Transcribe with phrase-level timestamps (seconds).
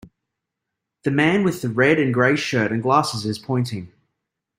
[1.03, 3.91] The man with the red and gray shirt and glasses is pointing.